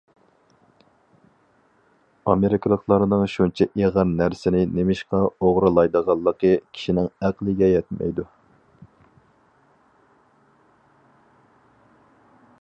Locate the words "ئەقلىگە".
7.29-7.71